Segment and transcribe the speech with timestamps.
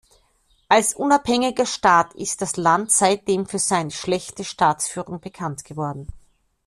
[0.67, 6.07] Als unabhängiger Staat ist das Land seitdem für seine schlechte Staatsführung bekannt geworden.